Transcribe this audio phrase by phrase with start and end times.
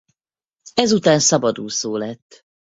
[0.73, 2.43] Ezután szabadúszó lett.